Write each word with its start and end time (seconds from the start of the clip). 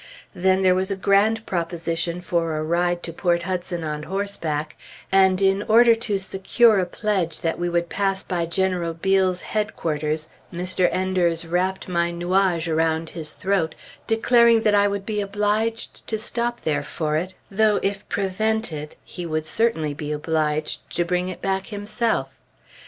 Then 0.33 0.63
there 0.63 0.73
was 0.73 0.89
a 0.89 0.95
grand 0.95 1.45
proposition 1.45 2.21
for 2.21 2.57
a 2.57 2.63
ride 2.63 3.03
to 3.03 3.13
Port 3.13 3.43
Hudson 3.43 3.83
on 3.83 4.01
horseback, 4.01 4.75
and 5.11 5.39
in 5.39 5.61
order 5.67 5.93
to 5.93 6.17
secure 6.17 6.79
a 6.79 6.87
pledge 6.87 7.41
that 7.41 7.59
we 7.59 7.69
would 7.69 7.87
pass 7.87 8.23
by 8.23 8.47
General 8.47 8.95
Beale's 8.95 9.41
headquarters, 9.41 10.29
Mr. 10.51 10.89
Enders 10.91 11.45
wrapped 11.45 11.87
my 11.87 12.09
nuage 12.09 12.67
around 12.67 13.11
his 13.11 13.33
throat, 13.33 13.75
declaring 14.07 14.63
that 14.63 14.73
I 14.73 14.87
would 14.87 15.05
be 15.05 15.21
obliged 15.21 16.07
to 16.07 16.17
stop 16.17 16.61
there 16.61 16.81
for 16.81 17.15
it, 17.15 17.35
though, 17.51 17.79
if 17.83 18.09
prevented, 18.09 18.95
he 19.03 19.27
would 19.27 19.45
certainly 19.45 19.93
be 19.93 20.11
obliged 20.11 20.79
to 20.95 21.05
bring 21.05 21.29
it 21.29 21.43
back 21.43 21.67
himself. 21.67 22.33